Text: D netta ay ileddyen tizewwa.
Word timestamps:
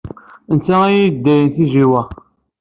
D 0.47 0.51
netta 0.55 0.75
ay 0.85 0.97
ileddyen 1.03 1.47
tizewwa. 1.55 2.01